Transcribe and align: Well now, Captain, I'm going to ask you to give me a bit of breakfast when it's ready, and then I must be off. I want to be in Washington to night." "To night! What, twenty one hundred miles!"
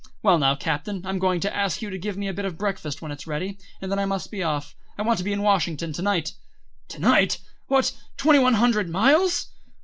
Well 0.23 0.39
now, 0.39 0.55
Captain, 0.55 1.03
I'm 1.05 1.19
going 1.19 1.39
to 1.41 1.55
ask 1.55 1.83
you 1.83 1.91
to 1.91 1.97
give 1.99 2.17
me 2.17 2.27
a 2.27 2.33
bit 2.33 2.43
of 2.45 2.57
breakfast 2.57 3.03
when 3.03 3.11
it's 3.11 3.27
ready, 3.27 3.59
and 3.79 3.91
then 3.91 3.99
I 3.99 4.05
must 4.07 4.31
be 4.31 4.41
off. 4.41 4.75
I 4.97 5.03
want 5.03 5.19
to 5.19 5.23
be 5.23 5.31
in 5.31 5.43
Washington 5.43 5.93
to 5.93 6.01
night." 6.01 6.33
"To 6.87 6.99
night! 6.99 7.37
What, 7.67 7.91
twenty 8.17 8.39
one 8.39 8.55
hundred 8.55 8.89
miles!" 8.89 9.49